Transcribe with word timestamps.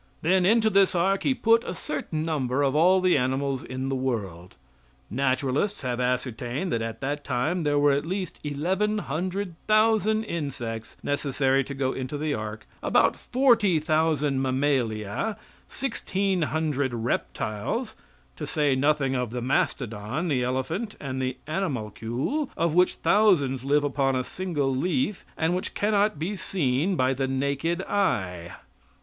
Then 0.23 0.47
into 0.47 0.71
this 0.71 0.95
ark 0.95 1.21
he 1.21 1.35
put 1.35 1.63
a 1.63 1.75
certain 1.75 2.25
number 2.25 2.63
of 2.63 2.75
all 2.75 3.01
the 3.01 3.15
animals 3.19 3.63
in 3.63 3.87
the 3.87 3.95
world. 3.95 4.55
Naturalists 5.11 5.83
have 5.83 5.99
ascertained 5.99 6.71
that 6.73 6.81
at 6.81 7.01
that 7.01 7.23
time 7.23 7.61
there 7.61 7.77
were 7.77 7.91
at 7.91 8.03
least 8.07 8.39
eleven 8.43 8.97
hundred 8.97 9.53
thousand 9.67 10.23
insects 10.23 10.97
necessary 11.03 11.63
to 11.65 11.75
go 11.75 11.91
into 11.93 12.17
the 12.17 12.33
ark, 12.33 12.65
about 12.81 13.15
forty 13.15 13.77
thousand 13.79 14.41
mammalia, 14.41 15.37
sixteen 15.69 16.41
hundred 16.41 16.95
reptiles, 16.95 17.95
to 18.35 18.47
say 18.47 18.73
nothing 18.75 19.13
of 19.13 19.29
the 19.29 19.39
mastodon, 19.39 20.29
the 20.29 20.43
elephant 20.43 20.95
and 20.99 21.21
the 21.21 21.37
animalcule, 21.45 22.49
of 22.57 22.73
which 22.73 22.95
thousands 22.95 23.63
live 23.63 23.83
upon 23.83 24.15
a 24.15 24.23
single 24.23 24.75
leaf 24.75 25.23
and 25.37 25.55
which 25.55 25.75
cannot 25.75 26.17
be 26.17 26.35
seen 26.35 26.95
by 26.95 27.13
the 27.13 27.27
naked 27.27 27.83
eye. 27.83 28.53